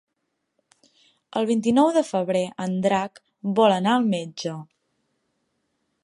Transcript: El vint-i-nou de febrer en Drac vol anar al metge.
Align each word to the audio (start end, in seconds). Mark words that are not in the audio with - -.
El 1.41 1.47
vint-i-nou 1.49 1.91
de 1.97 2.01
febrer 2.07 2.41
en 2.65 2.73
Drac 2.85 3.21
vol 3.59 3.75
anar 3.75 3.93
al 3.99 4.09
metge. 4.17 4.55